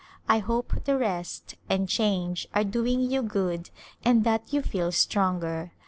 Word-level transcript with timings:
I 0.27 0.39
hope 0.39 0.85
the 0.85 0.97
rest 0.97 1.57
and 1.69 1.87
change 1.87 2.47
are 2.55 2.63
doing 2.63 3.01
you 3.01 3.21
good 3.21 3.69
and 4.03 4.23
that 4.23 4.51
you 4.51 4.63
feel 4.63 4.91
stronger. 4.91 5.73